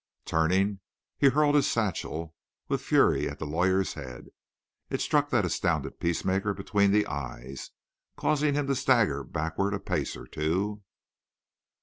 Turning, 0.25 0.79
he 1.15 1.29
hurled 1.29 1.53
his 1.53 1.69
satchel 1.69 2.33
with 2.67 2.81
fury 2.81 3.29
at 3.29 3.37
the 3.37 3.45
lawyer's 3.45 3.93
head. 3.93 4.29
It 4.89 4.99
struck 4.99 5.29
that 5.29 5.45
astounded 5.45 5.99
peacemaker 5.99 6.55
between 6.55 6.89
the 6.91 7.05
eyes, 7.05 7.69
causing 8.17 8.55
him 8.55 8.65
to 8.65 8.73
stagger 8.73 9.23
backward 9.23 9.75
a 9.75 9.79
pace 9.79 10.17
or 10.17 10.25
two. 10.25 10.81